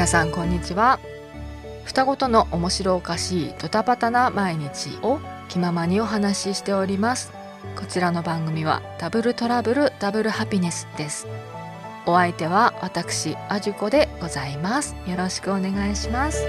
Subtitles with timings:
[0.00, 0.98] 皆さんこんにちは。
[1.84, 5.20] 双子との面白おかしいドタバタな毎日を
[5.50, 7.30] 気ままにお話ししております。
[7.76, 11.26] こちらの番組はダブルトラブルダブルハピネスです。
[12.06, 14.96] お相手は私アジュコでございます。
[15.06, 16.46] よろしくお願いします。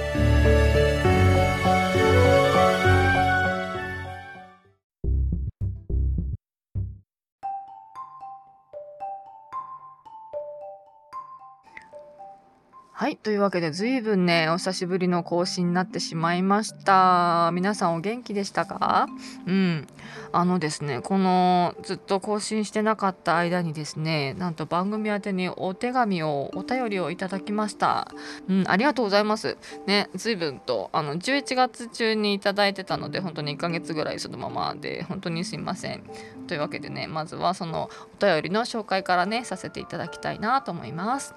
[13.24, 17.52] というわけで随分ねお久しぶりの更新になってしまいました。
[17.54, 19.08] 皆さんお元気でしたか？
[19.46, 19.88] うん。
[20.32, 28.08] あのですねこのずっと更新してなかった間にですねなんと番組宛てにお手紙をお便りをいただきました。
[28.50, 29.56] うんありがとうございます。
[29.86, 36.04] ね随分とあの11月中にいただいてたので本当に1ヶ月ぐらいそのままで本当にすいません。
[36.48, 41.36] というわけでねまずはそのお便りの紹介からねさせていただきたいなと思います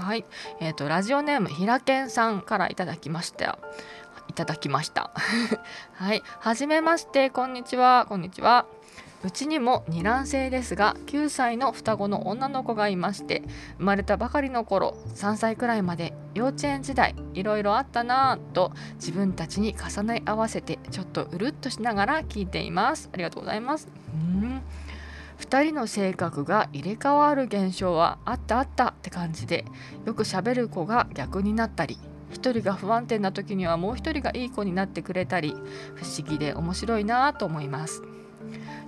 [0.00, 0.24] はい、
[0.60, 3.58] えっ、ー、とラジオネームひらけんさんからいただきました。
[4.28, 5.10] いただきました。
[5.94, 8.66] はい、はじめまして、こんにちは、こんにちは。
[9.22, 13.42] うちにも二卵性ですが9歳の双子の女の子がいまして
[13.76, 23.88] 生まれたばかりの頃3歳くらいまで幼稚園時代いろいろあったなぁと自分たちに重ね合わせてちょっとうるっとしながら聞いていますありがとうございます
[25.50, 29.64] 2人の性格が入れ替わる現象はあったあったって感じで
[30.06, 31.98] よくしゃべる子が逆になったり
[32.30, 35.56] 1人が不安定な時にはもう1人がいい子になってくれたり
[35.96, 38.02] 不思議で面白いなと思います。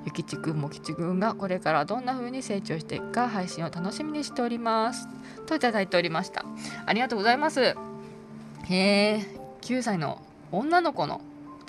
[0.05, 5.09] ゆきちくんもきちくんがこれからどんな風に成長していくか配信を楽しみにしております。
[5.47, 6.45] といただいておりました。
[6.87, 7.61] ありがとうございます。
[7.61, 7.77] へ
[8.69, 9.21] え
[9.63, 11.21] 9歳の女の子の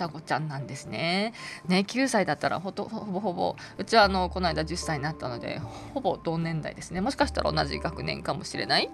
[0.04, 1.34] 双子ちゃんなんですね。
[1.68, 5.60] ね9歳だったらほとほぼほぼうちはあのこの間10歳になったので
[5.94, 7.02] ほぼ同年代ですね。
[7.02, 8.90] もしかしたら同じ学年かもしれない？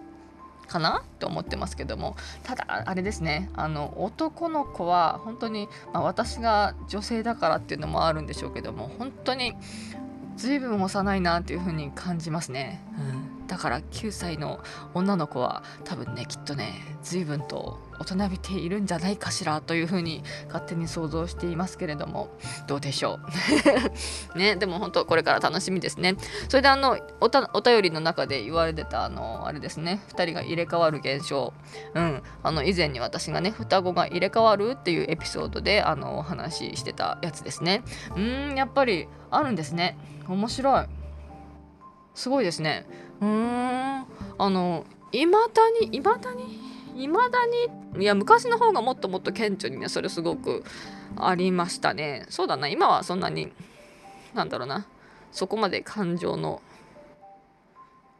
[0.67, 1.03] かな？
[1.19, 2.15] と思ってますけども。
[2.43, 3.49] ただあれですね。
[3.55, 9.55] あの男の子は本当に、まあ、私が女性だからっていうのもあるんでしょうけども本当に
[10.37, 12.81] 随分幼いなっていう風に感じますね。
[12.97, 13.47] うん。
[13.47, 14.59] だから9歳の
[14.93, 22.29] 女の子は多分ねきっとね随分と大人びているんじゃないかしらというふうに勝手に想像していますけれども
[22.67, 23.19] どうでしょ
[24.33, 24.37] う？
[24.39, 26.15] ねでも本当これから楽しみですね。
[26.47, 30.01] それであのおたお便りの中で言われてたあのあれですね。
[30.13, 31.53] 2人が入れ替わる現象。
[31.93, 32.23] うん。
[32.43, 37.83] あの以前に私がね双子が入れ替わるっていうエピソードであのお話ししてたやつですね。
[38.15, 39.97] うんやっぱりあるんですね。
[40.27, 40.85] 面白い。
[42.15, 42.85] すごいですね。
[43.21, 44.05] うーん。
[44.37, 46.68] あのいまだにいまだに
[46.99, 47.39] いまだ
[47.95, 50.65] にいや昔の方がもっともっと顕著にねそれすごく
[51.15, 52.25] ありましたね。
[52.29, 53.51] そうだな今はそんなに
[54.33, 54.85] なんだろうな
[55.31, 56.61] そこまで感情の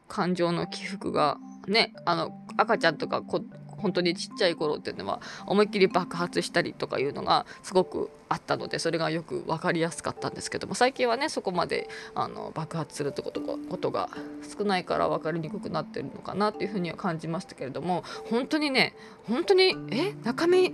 [0.08, 1.38] 感情の起伏が
[1.68, 3.44] ねあの赤ちゃんとかこ
[3.80, 14.10] 本当にちっちゃい頃っていうのは思いっきり爆発したりとかいうのがすごくあったのでそれがよく分かりやすかったんですけども最近はねそこまであの爆発するってことがことが
[14.58, 18.96] 少ないから分かりにくくなってるのかなっていうふうには感じましたけれども本当にね
[19.28, 20.74] 本当にえ中身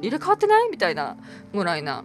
[0.00, 1.16] 入れ替わってないみたいな
[1.54, 2.04] ぐらいな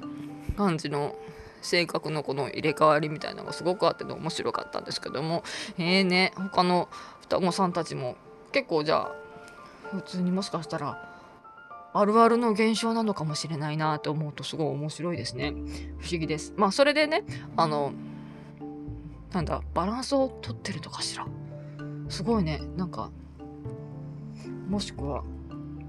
[0.55, 1.15] 感じの
[1.61, 5.43] 性格のこの入れ替わりみたいなのがすごくあって面白かったんですけども
[5.77, 6.87] えーね他の
[7.21, 8.15] 双子さんたちも
[8.51, 9.26] 結構じゃあ
[9.91, 11.17] 普通にもしかしたら
[11.93, 15.53] あるあるの現象なのかもしれないなと思うとすごい面白いですね。
[15.99, 16.53] 不思議です。
[16.55, 17.23] まあそれでね
[17.55, 17.91] あの
[19.33, 21.25] なんだバランスをとってるのかしら。
[22.09, 22.61] すごいね。
[22.75, 23.09] なんか
[24.69, 25.23] もしくは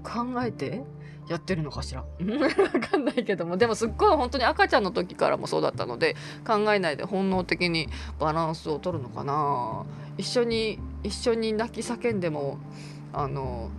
[0.03, 0.83] 考えて
[1.27, 2.01] やってるのかしら。
[2.01, 2.07] わ
[2.89, 3.57] かんないけども。
[3.57, 6.15] でもすっごい本当に赤ちゃんの時からもそうだったので
[6.47, 7.87] 考えないで本能的に
[8.19, 9.85] バランスを取るのかな。
[10.17, 12.57] 一緒に一緒に泣き叫んでも
[13.13, 13.69] あの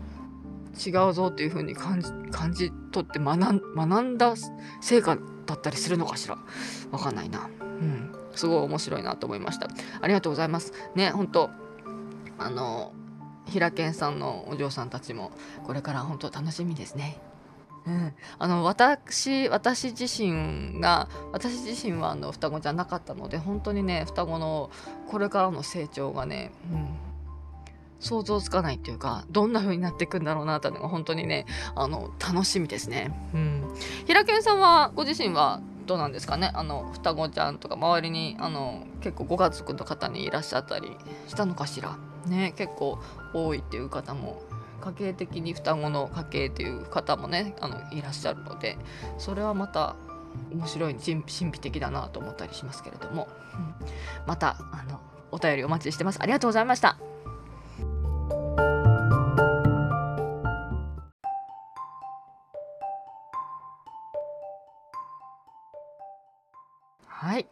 [0.84, 4.34] 違うぞっていう風に感じ感じ取って学ん学んだ
[4.80, 6.38] 成果だったりするのかしら？
[6.90, 7.48] わかんないな。
[7.60, 8.14] うん。
[8.34, 9.68] すごい面白いなと思いました。
[10.00, 10.72] ありがとうございます。
[10.94, 11.50] ね本当
[12.38, 12.92] あの
[13.46, 15.32] 平健さんのお嬢さんたちも
[15.64, 17.20] これから本当楽しみですね。
[17.86, 24.70] うん、あの私私自身が私自身はあの双子じゃなかったので本当にね双子の
[25.08, 26.88] これからの成長がね、うん、
[28.00, 33.14] 想像つかないっていうかどんな風になっていくんだろうなというのが本当にねあの楽しみですね。
[33.34, 33.64] うん、
[34.06, 36.50] 平健さんはご自身はどうなんですかね？
[36.54, 40.96] あの双子ちゃんとか周りにあの結構ご家族の方にいらっしゃったり
[41.28, 41.98] したのかしら？
[42.26, 42.98] ね結構
[43.34, 44.42] 多いっていう方も
[44.80, 48.78] 家計的に双子の家系っていう方もねあのいらっしゃるので
[49.18, 49.96] それはまた
[50.52, 53.74] 面白い神秘的だなと思ったりしますけれども、うん、
[54.26, 55.00] またあの
[55.32, 56.18] お便りお待ちしてます。
[56.22, 56.96] ありがとうございました
[67.20, 67.46] はい。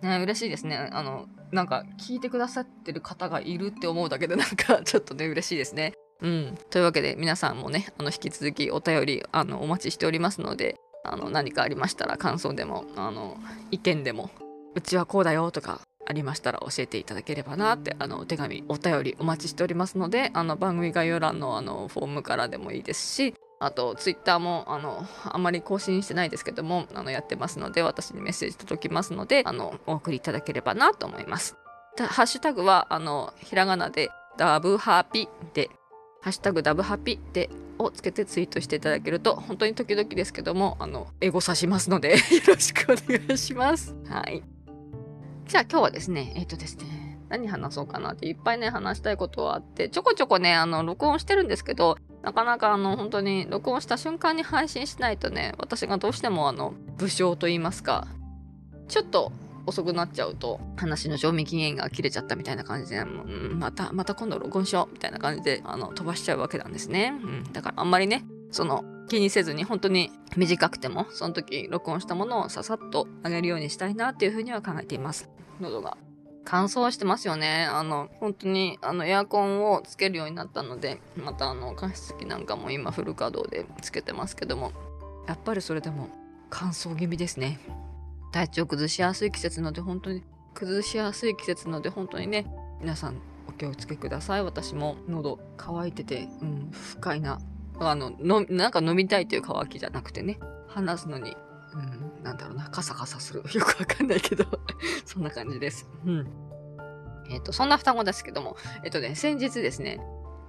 [0.00, 0.88] ね、嬉しいですね。
[0.92, 5.92] あの、なんか、聞いてくださってる方がいるって思うだけで、なんか、 ちょっとね、嬉しいですね。
[6.22, 6.58] うん。
[6.70, 13.36] というわけで、皆さんもね、あの、引き続きお便り、あの、お待ちしておりますので、あの、何かありましたら、感想でも、あの、
[13.70, 14.30] 意見でも、
[14.74, 31.56] うちはこうだよとか、ありましたら教えていただければなってあのお手紙お便りお待ちしておりますのであの番組概要欄のあのフォームからでもいいですしあとツイッターもあのあんまり更新してないですけどもあのやってますので私にメッセージ届きますのであのお送りいただければなと思います。
[31.98, 35.68] ハッシュタグはあのひらがなでダブハピで
[36.22, 42.16] ハッシュタグダブハピでをつけてツイートしていただけると本当に時々ですけどもあの英語指しますので よ
[42.46, 43.94] ろしくお願いします。
[44.08, 44.57] はい。
[45.48, 58.06] じゃあ今日はですねえっ、ー、とですね何話そうかなっていっぱいね話したいことはあってちょこちょこねあの録音してるんですけどなかなかあの本当に録音した瞬間に配信しないとね私がどうしてもあの武将と言いますか
[58.88, 59.32] ちょっと
[59.64, 75.28] 遅くなっちゃうと話の賞味期限が切れちゃったみたいな感じで、うん、またまた今度録音しようみたいな感じであの飛ばしちゃうわけなんですね、うん、だからあんまりねその気にせずに本当に短くてもその時録音したものをささっと上げるようにしたいなっていうふうには考えています。
[75.60, 75.96] 喉が
[76.50, 77.66] 乾燥してますよね。
[77.70, 84.72] あの、本当に、あの、エアコンをつけるようになったので、また、あの、加湿器なんかも今フル稼働でつけてますけども、
[85.26, 86.08] やっぱりそれでも
[86.48, 87.60] 乾燥気味ですね。
[88.32, 90.22] 体調崩しやすい季節ので、本当に、
[90.54, 92.46] 崩しやすい季節ので、本当にね、
[92.80, 94.42] 皆さんお気をつけください。
[94.42, 97.40] 私も喉乾いてて、うん、不快な、
[97.78, 100.38] あの、のなんか飲みたいという乾きじゃなくてね、
[100.68, 101.36] 話すのに
[101.74, 103.42] うん、なんだろうな、カサカサする。
[103.54, 104.44] よくわかんないけど
[105.06, 105.88] そんな感じです。
[106.04, 106.28] うん。
[107.30, 110.00] えっ、ー、と、そんな双子ですけども、えっ、ー、とね、先日ですね、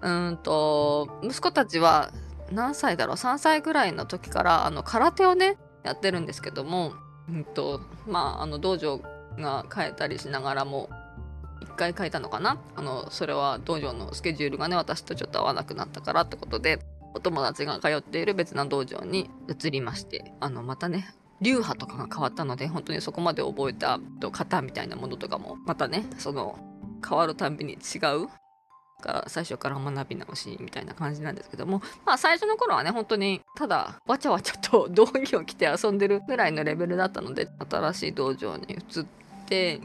[0.02, 2.12] うんと、息子たちは
[2.52, 6.94] 何歳だろう、3歳ぐらいの時から、あの、空手をね、やってるんですけども、
[7.30, 9.02] うんと、まあ、あの、道場
[9.38, 10.90] が変えたりしながらも、
[11.62, 12.58] 1回変えたのかな？
[12.76, 16.80] あの、それは道場のスケジュールがね、私とちょっと合わなくなったからってことで、
[17.14, 26.58] お友達が通っている別な道場に移りましてあのまたね流派とかが変わったので本当にそこまで覚えた型みたいなものとかもまたねその
[27.08, 28.28] 変わるたんびに違う
[29.02, 39.06] から最初から学び直しみたいな感じなんですけどもまあ最初の頃はね本当にただわちゃわちゃと道着を着て遊んでるぐらいのレベルだったので新しい道場に移っ
[39.48, 39.80] て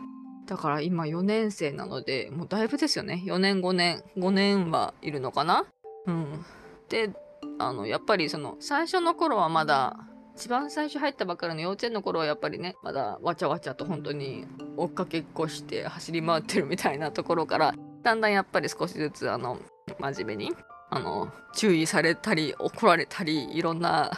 [0.46, 3.22] だから今4年生なのでもうだいぶですよね。
[3.24, 5.64] 4年5年5年はいるのかな？
[6.06, 6.44] うん。
[6.88, 7.10] で
[7.58, 9.96] あのやっぱりその最初の頃はまだ
[10.36, 14.46] 一番最初入ったばっかりの幼稚園の頃はやっぱりねまだわちゃわちゃと本当に
[14.76, 19.58] 追っかけっこして走り回ってるみたいなところからだんだんやっぱり少しずつあの
[20.00, 20.52] 真面目に
[20.90, 24.10] あの注意されたり怒られたりいろんな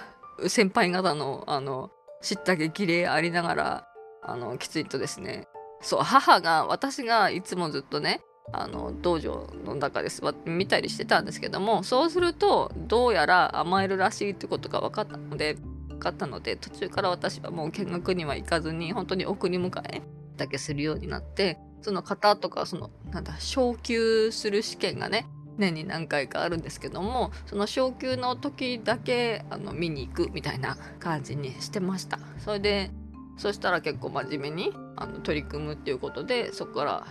[0.49, 1.91] 先輩方のあの
[2.23, 3.89] 知った激励ありながら
[4.23, 5.47] あのきちんとですね
[5.81, 8.21] そう母が私がいつもずっとね
[8.53, 15.57] あの道場の中です見たりしてたんですけどもそうするとどうやら甘えるらしいってことが分かったので
[15.99, 20.03] かったので途中から私はもう見学には行かずに本当に送り迎え
[20.37, 25.27] だけするようになってその方とかそのなんだ昇級する試験がね
[25.57, 32.19] 年に何回かあるんですけどもその昇級の時だけあの見に行くみたいな感じにしてました。
[32.39, 32.91] それで
[33.39, 37.07] そしたら結構真面目にあの取り組むっていうことでそこから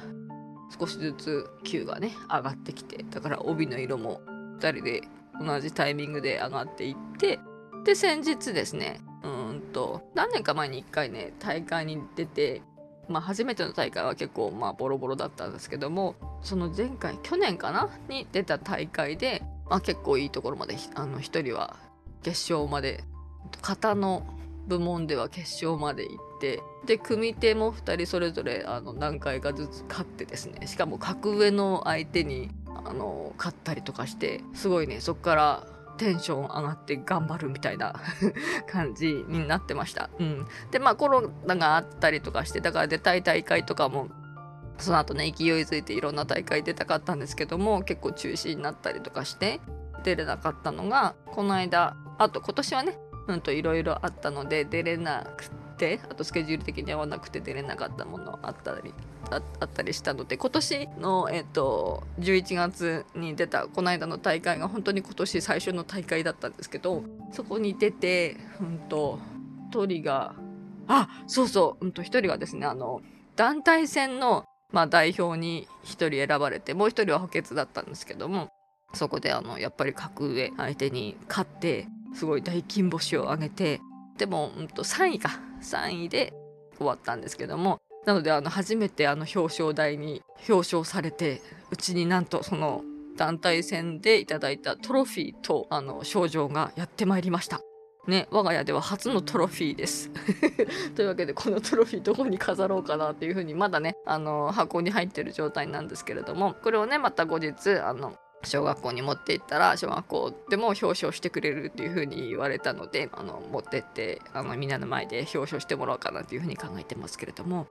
[0.78, 4.22] 少しずつ級がね上がってきてだから帯の色も
[4.60, 5.02] 2人で
[5.40, 7.40] 同じタイミングで上がっていって
[7.86, 12.62] で先日ですねうんと何年か前に1回ね大会に出て
[13.08, 17.90] まあ初めての大会は結構まあボロボロだったんですけどもその前回去年かな？
[18.10, 21.78] に出た大会で、まあ、結構いいところまであの1人は
[22.24, 23.04] 決勝まで
[23.62, 24.26] 型の
[24.68, 37.96] 部門では決勝まで行ってで組手も2人それぞれあの何回かずつ勝ってですねしかも格上の相手にあの勝ったりとかしてすごいねそこからテンション上がって頑張るみたいな
[38.70, 40.10] 感じになってました。
[40.20, 44.10] うん、でまあコロナがあったりとかしてだから出たい大会とかも
[44.78, 49.62] その後ね勢いづいていろんな大会出たかったんですけども結構中止になったりとかして
[50.04, 52.98] 出れなかったのがこの間あと今年はね
[53.28, 58.94] うんといろいろあったので出れなくてあとスケジュール的に合わなくて出れなかったものあったり
[59.30, 69.20] あったりしたので今年の、えっと、11月に出たこの間の大会が本当に今年最初の大会だったんですけどそこに出てうんと
[69.72, 70.36] 1人が
[70.88, 73.02] あそうそう、うんと、1人がですねあの
[73.36, 78.50] 団体戦の、まあ、代表に1人選ばれてもう1人は補欠だったんですけども
[78.94, 83.82] そこであのやっぱり格上相手に勝ってすごい大金星を挙げて
[84.18, 85.40] でも、うん、と3位か。
[85.66, 86.34] 3位で
[86.78, 91.42] 終わったんですけどもなのであの初めてあの表彰台に表彰されて
[91.72, 92.84] うちになんとその
[93.18, 97.62] 団体戦でいただいたトロフィーとあの賞状がやってまいりました。
[98.08, 100.12] ね、我が家では初のトロフィーです。
[100.96, 117.68] というわけでこのトロフィーどこに飾ろうかなっていうふうにまだねあの箱に入ってる状態なんですけれどもこれをねまた後日あの小学校に持って行ったら小学校でも表彰してくれるっていう風に言われたのであの持ってってあのみんなの前で表彰してもらおうかなっていう風に考えてますけれども、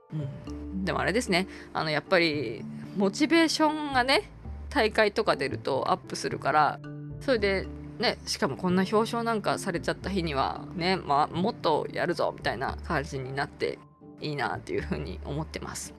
[0.47, 1.47] うん、でもあれですね。
[1.73, 2.63] あのやっぱり
[2.97, 4.29] モチベーションがね
[4.69, 6.79] 大会とか出るとアップするから
[7.21, 7.67] それで
[7.99, 13.79] ね、しかもこんな表彰なんかされちゃった日にはね、まあ、もっとやるぞみたいな感じになって
[14.19, 15.93] いいなっていうふうに思ってます。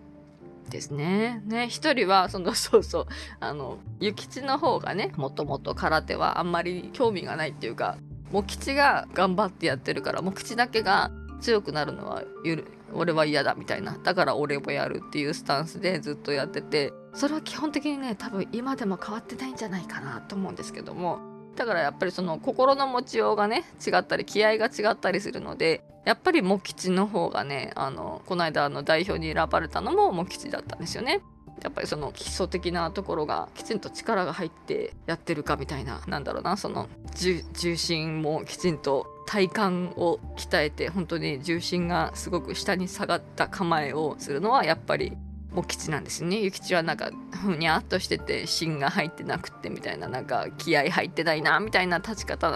[0.71, 1.43] ですね。
[1.47, 3.07] ね、一人は、その、 そうそう、
[3.41, 7.97] あの、諭吉の方がね、もともと空手はあんまり興味がないっていうか、
[8.33, 13.97] 茂吉が頑張ってやってるから、茂吉だけが強くなるのはゆる、俺は嫌だみたいな。
[14.03, 31.21] だから俺もやるっていうスタンスでずっとやってて、それは基本的にね、多分今でも変わってないんじゃないかなと思うんですけども、だからやっぱりその心の持ちようがね違ったり気合が違ったりするのでやっぱり茂吉の方がねあのこの間の代表に選ばれたのも茂吉だったんですよね。
[31.63, 45.17] やっぱりその基礎的なところがきちんと力が入ってやってるかみたいななんだろうなその重心もきちんと体幹を鍛えて本当に重心がすごく下に下がった構えをするのはやっぱり
[45.51, 46.37] も吉なんですね。
[46.37, 47.11] 諭吉はなんか
[47.43, 52.53] ふにゃっとしてて芯が入ってなくってみたいななんか気合入ってないなみたいな立ち方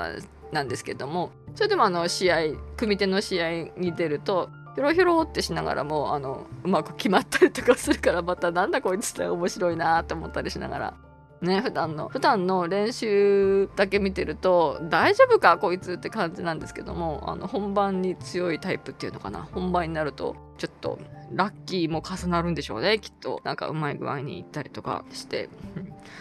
[0.52, 2.37] なんですけどもそれでもあの試合
[2.76, 10.95] 組手の試合に出るとひょろひょろってしながらもあのうまく決まったりとかするからまたなんだこいつって面白いなって思ったりしながら。
[11.42, 19.49] ね、普段の普段の練習だけ見てると大丈夫かこいつって感じなんですけどもあの本番に強いタイプっていうのかな。
[19.50, 20.99] 本番になるとちょっと
[21.33, 23.40] ラッキーも重なるんでしょうねきっと。
[23.42, 25.49] なんかうまい具合にいったりとかして。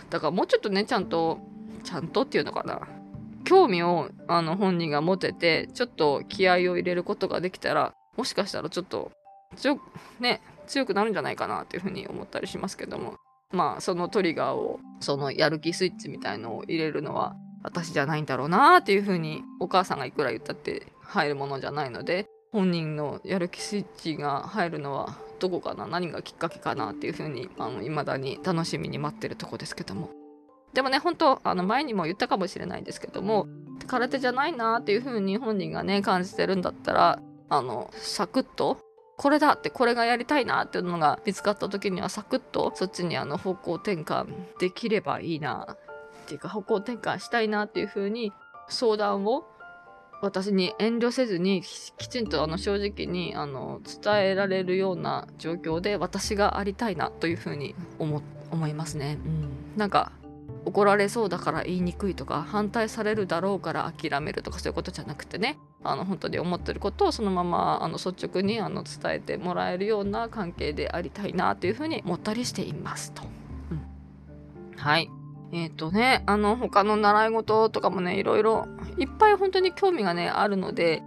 [0.09, 1.39] だからもうちょっとねちゃんと
[1.83, 2.87] ちゃんとっていうのかな。
[3.49, 9.11] 興味をあの本人が持ててちょっと気合を入れることができたらもしかしたらちょっと
[9.55, 9.79] 強
[10.19, 13.15] ね強くなるんじゃないかなっていうふうに思ったりしますけども。
[13.51, 30.18] まあそのトリガーをそのやる気スイッチみたいのを入れるのは私じゃないんだろうなっていうふうにお母さんがいくら言ったって入るものじゃないので本人のやる気スイッチが入るのはどこかな何がきっかけかなっていうふうにあの未だに楽しみに待ってるとこですけども。
[30.73, 33.47] でもね本当あの前にも言ったかもしれないですけども
[33.87, 38.77] 空手じゃないなっていうふうに本人がね感じてるんだったらあのサクッと
[39.17, 44.27] これだってこれがやりたいなっていうのが見つかった時にはサクッとそっちにあの方向転換
[44.59, 45.75] できればいいな
[46.23, 48.31] っていうか方向転換したいなっていうふうに
[48.69, 49.45] 相談を
[50.21, 51.63] 私に遠慮せずに
[51.97, 58.21] きちんとあの正直にあの伝えられるような状況で私がありたいなというふうに思
[58.51, 59.17] 思いますね。
[59.25, 60.11] うん、なんか
[60.65, 65.57] 怒られそうだから言いにくいとか反対されるだろうから諦めるとかそういうことじゃなくてね。
[65.83, 73.23] あの本当に思ってることをそのままあの率直にあの伝えてもらえるような関係でありたいなというふうに思ったりしていますと。
[73.71, 75.09] うん、はい。
[75.51, 81.01] えっ、ー、とね、あの、他の習い事とかもね、いろいろ、いっぱい本当に興味がね、あるので、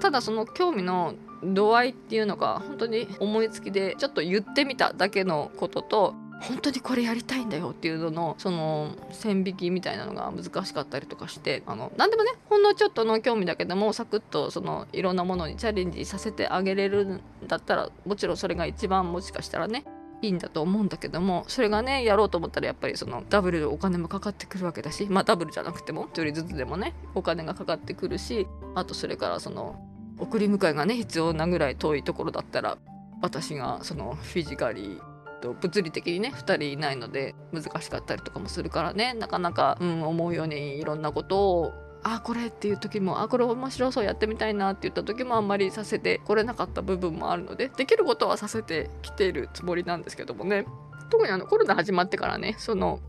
[0.00, 19.84] ただその興味の度合いっていうのが、本当に思いつきで、ちょっと言ってみただけのことと、本当にこれやりたいんだよっていうののその線引きみたいなのが難しかったりとかしてあの何でもねほんのちょっとの興味だけどもサクッとそのいろんなものにチャレンジさせてあげれるんだったらもちろんそれが一番もしかしたらね
[20.22, 29.80] いいんだと思うんだけどもそれがねやろうと思ったらやっぱりそのダブルでお金もかかってくるわけだしまあダブルじゃなくても1人ずつでもねお金がかかってくるしあとそれからその
[30.18, 32.78] 送り迎えがね必要なぐらい遠いところだったら
[33.22, 35.07] 私がそのフィジカリー
[35.40, 39.14] と物理的にね2人いないので難しかったりとかもするからね。
[39.14, 50.64] なかなか、うん、思うようにいろんなことをあこれっていう時もあこれ面白そうやってみたいなって言った時もあんまりさせてこれなかった部分もあるのでできることはさせてきているつもりなんですけどもね。
[51.10, 53.00] 特にあのコロナ始まってからねその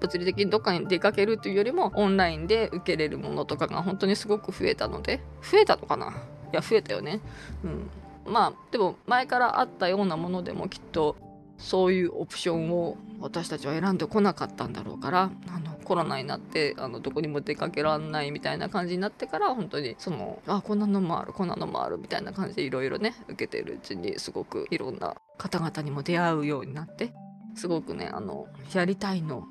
[0.00, 6.10] 物理的にどっかに出かけるというよりもオンラインで受けれるものとかが本当にすごく増えたので増えたのかな？
[6.10, 6.10] い
[6.52, 7.20] や増えたよね。
[7.64, 7.90] うん。
[8.30, 11.16] まあでも前からあったようなものでもきっと
[11.58, 27.12] そういうオプションを私たちは選んでこなかったんだろうからあのコロナになってあのどこにも出かけらんないみたいな感じになってから本当にそのあこんなのもあるこんなのもあるみたいな感じでいろいろね受けてるうちにすごくいろんな方々にも出会うようになって
[27.54, 29.46] すごくねあのやりたいの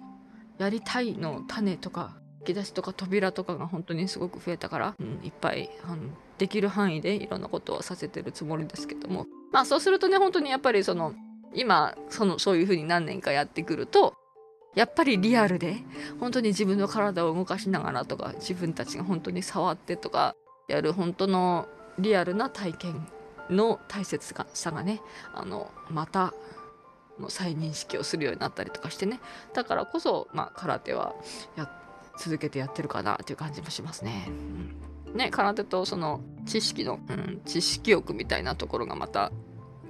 [0.57, 6.03] やりたいの種とか引き出しとか扉とかが本当にすごく増えたから、うん、いっぱいあの
[6.37, 9.25] できる範囲でいろんなことをさせてるつもりですけども。
[9.51, 11.13] まあそうするとね本当にやっぱりその
[11.55, 14.15] 今そのそういうふうに何年かやってくると
[14.75, 15.77] やっぱりリアルで
[16.19, 20.35] 本当に自分の体を動かしながらとか自分たちが本当に触ってとか
[20.67, 23.07] やる本当のリアルな体験
[23.49, 25.01] の大切さがね
[25.33, 26.33] あのまた
[27.29, 29.21] 再認識をするようになったりとかしてね
[29.53, 31.15] だからこそ、まあ、空手は
[32.17, 34.25] 続けてやってるかなっていう感じもしますね。
[35.07, 39.31] うん、ね空手とその知識の、うん、知識欲みたいなところがまた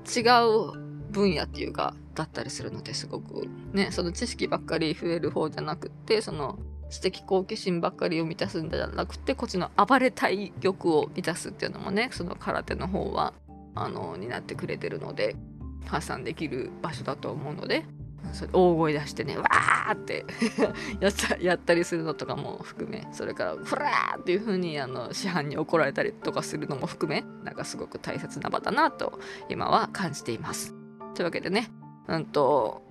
[0.05, 0.84] 違う
[1.15, 13.33] 分野っていうかだったりするのですごくねその知識ばっかり増える方じゃなくってその知的好奇心ばっかりを満たすんじゃなくてこっちの暴れたい欲を満たすっていうのもねその空手の方は
[13.75, 15.37] あのになってくれてるので
[15.85, 17.85] 発散できる場所だと思うので
[18.33, 20.25] それ大声出してねわーって
[20.99, 29.19] やったやったりするのとかも含めそれからフラーっていう風にあの師範に怒られたりとかするのも含めなんかすごく大切な場だなと
[29.49, 30.84] 今は感じています。
[31.15, 31.69] というわけでね。
[32.07, 32.83] うんと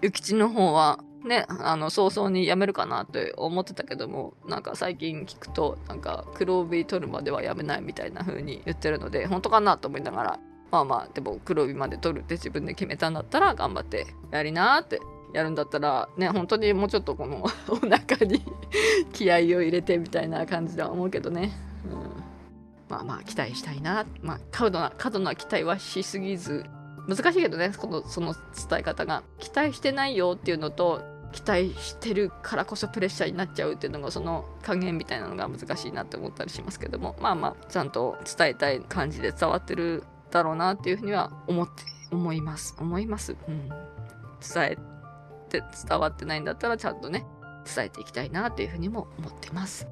[0.00, 15.00] 諭吉の方はねあの早々に辞めるかなって思ってたけどもなんか最近聞くとなんか黒帯取るまでは辞めないみたいな風に言ってるので本当かなと思いながらまあまあでも黒帯まで取るって自分で決めたんだったら頑張ってやりなって
[15.32, 18.42] やるんだったらね本当にもうちょっとこのお腹に
[19.12, 21.52] 気合を入れてみたいな感じでは思うけどね、
[21.84, 21.92] うん、
[22.88, 24.06] まあまあ期待したいな。
[24.22, 26.64] まあ過度な過度な期待はしすぎず
[27.08, 29.22] 難しいけどねこのその伝え方が。
[29.38, 37.16] 期待してないよっていうのと期待してるからこそプレッシャーになっちゃうっていうのがその加減みたいなのが難しいなって思ったりしますけども。
[37.20, 42.74] まあまあちゃんと伝えたい感じで伝わってるだろうなっていうふうには思って思います。
[42.78, 43.78] 思います、うん、伝
[44.64, 44.76] え
[45.48, 47.24] て伝わってないんだったらちゃんとね
[47.74, 49.86] 伝えていきたいなっていうふうにも思ってます。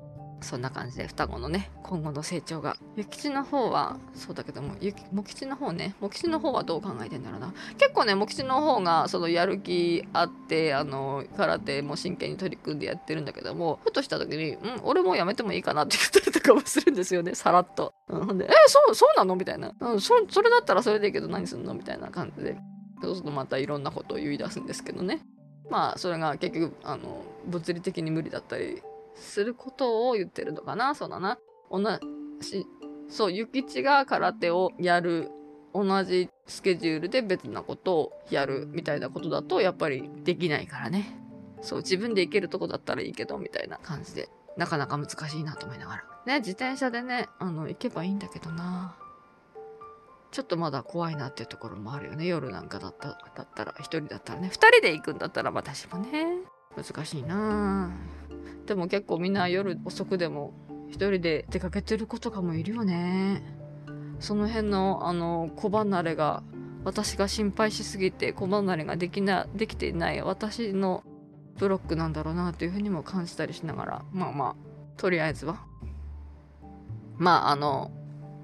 [0.44, 2.76] そんな感じで双子のね今後の成長が。
[2.96, 4.92] 諭吉の方はそうだけども茂
[5.24, 5.94] 吉の方ね。
[6.00, 7.52] 茂吉の方はどう考えてんだろうな。
[7.78, 17.34] 結構ね茂吉の方がそのやる気あってあの空手も真剣に取り組んでやってるんだけどもふとした時に「うん俺もやめてもいいかな」って言ったりとかもするんですよね。
[17.34, 17.94] さらっと。
[18.08, 22.56] うん、んで「えそうそうなの?」みたいな、うんそ「それだったらそれでいいけど何すんの?」みたいな感じで。
[23.02, 25.20] そうするとまたいろんなことを言い出すんですけどね。
[25.68, 28.82] まあそれが結局あの物理的に無理だったり
[29.14, 30.94] することを言ってるのかな？
[30.94, 31.38] そうだな。
[31.70, 31.82] 同
[32.40, 32.66] じ、
[33.08, 35.30] そう、ゆきちが空手をやる、
[35.72, 41.18] 同じスケジュールで別なことをやるみたいなことだと、やっぱりできないからね。
[41.62, 46.04] そう、自分で行けるとこだったらいいけど、みたいな感じで、なかなか難しいなと思いながら。
[46.26, 48.96] ね、自転車でね、あの、行けばいいんだけどな。
[50.30, 52.26] ちょっとまだ怖いなっていうところもあるよね。
[52.26, 54.48] 夜なんかだっただったら、一人だったらね。
[54.52, 56.38] 二人で行くんだったら私もね、
[56.76, 57.90] 難しいな
[58.66, 60.52] でも結構みんな夜遅くでも
[60.88, 63.42] 一人で出かけてる子とかもいるよね。
[64.20, 66.42] その辺のあの子離れが
[66.84, 71.02] 私が心配しすぎて子離れができなできていない私の
[71.58, 74.04] ブロックなんだろうなというふうにも感じたりしながら。
[74.12, 74.56] まあまあ
[74.96, 75.64] とりあえずは。
[77.16, 77.90] まああの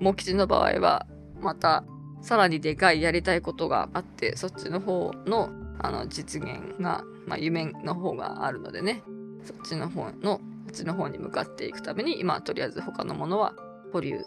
[0.01, 1.07] 茂吉の場合は
[1.41, 1.85] また
[2.23, 9.03] さらにでかいやりたいことがあってそっちの方のあの実現が、まあ、夢の方があるのでね。
[9.45, 13.55] そっちの方のこっちの方に向かっていくために今とりあえず他のものは
[13.93, 14.25] 保留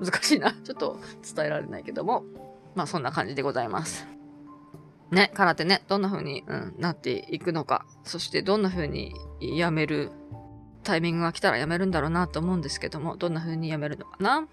[0.00, 0.52] 難しいな。
[0.52, 0.98] ちょっと
[1.34, 2.24] 伝えられないけども
[2.74, 4.06] まあそんな感じでございます。
[5.10, 10.10] ね空手ねどんな風に、うん、なっていくのかそしてどんな風にやめる
[10.82, 14.48] タイミングが来たらやめるんだろうなと思うんですけどもどんな風にやめるのかな、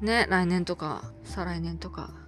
[0.00, 2.26] うん、ね来年とか再来年とか。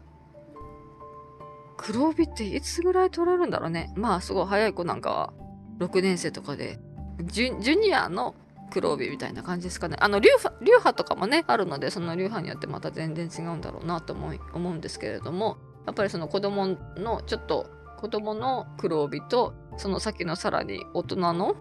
[1.78, 3.92] 黒帯っていつぐらい取れるんだろうね。
[3.94, 5.32] まあすごい早い子なんかは
[5.78, 6.78] 6年生とかで。
[7.24, 8.34] ジュジュニアの
[8.70, 9.96] 黒帯みたいな感じですかね。
[9.98, 21.56] あの流派流派とかもねあるのでその流派によってまた全然違うんだろうなと思い思うんですけれどもやっぱりその子供のちょっと子供の黒帯とその先のさらに大人の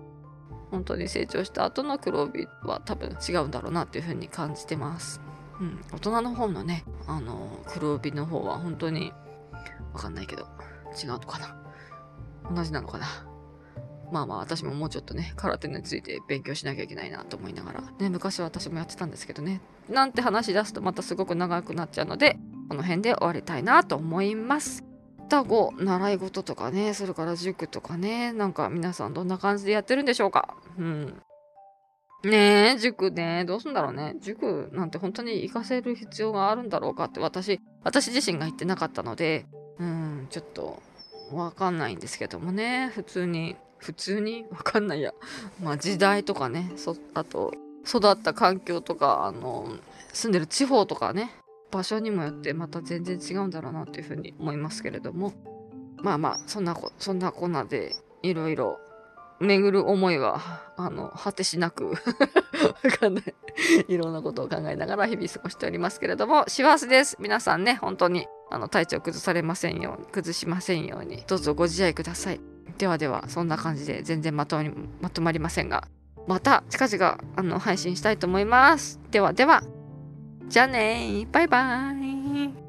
[0.69, 5.21] 本当に成長した後の黒帯は多分違うんだろうなっていうふうに感じてます。
[5.60, 9.12] うん、大人の方のねあの黒帯の方は本当に
[9.93, 10.45] わかんないけど
[11.01, 11.58] 違うのかな。
[12.53, 13.27] 同じなのかな。
[14.12, 22.38] まあまあ私ももうちょっとね、空手について勉強しなきゃいけないなと思いながら、ね、昔は私もやってたんですけどね、なんて話し出すとまたすごく長くなっちゃうので、
[22.70, 24.84] この辺で終わりたいなと思います。
[25.28, 31.22] 双子、習い事とかね、それから塾とかね、なんか皆さんどんな感じでやってるんでしょうかうん。
[32.24, 34.15] ねえ、塾ね、どうすんだろうね。
[34.22, 39.46] 塾なんて本当に行かせる必要があるんだろうかって私、私自身が言ってなかったので、
[39.80, 40.82] うん、ちょっと
[41.32, 45.13] わかんないんですけどもね、普通に普通に わかんないや。
[45.62, 47.54] まあ時代とかね、そあと
[47.88, 49.70] 育った環境とか、あの、
[50.13, 51.32] 住んでる地方とかね、
[51.72, 55.34] 場所にもよってまた全然違うんだろうなというふうに思いますけれども。
[56.02, 58.80] まあまあそんなこそんなこんなでいろいろ
[59.40, 61.90] 巡る思いはあの果てしなく
[62.84, 63.24] わかんない。
[63.88, 66.46] いろんなことを考えながら日々過ごしておりますけれども。
[66.48, 67.18] 幸せです。
[67.20, 72.57] 皆さんね本当にあの体調崩されませんように崩しませんようにどうぞご自愛ください。
[72.78, 74.58] ではではそんな感じで全然まと
[75.02, 75.88] まとまりませんが
[76.28, 79.00] また近々あの配信したいと思います。
[79.12, 79.63] ではでは
[80.48, 82.66] じゃあねバイバイ。